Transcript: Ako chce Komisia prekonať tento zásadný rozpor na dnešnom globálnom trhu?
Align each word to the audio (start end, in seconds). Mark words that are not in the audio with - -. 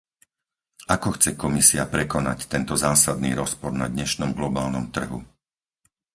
Ako 0.95 1.07
chce 1.15 1.29
Komisia 1.43 1.83
prekonať 1.95 2.39
tento 2.53 2.73
zásadný 2.85 3.31
rozpor 3.41 3.71
na 3.81 3.85
dnešnom 3.95 4.29
globálnom 4.39 4.85
trhu? 4.95 5.19